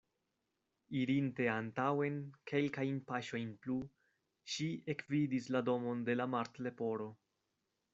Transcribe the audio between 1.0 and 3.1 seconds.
Irinte antaŭen kelkajn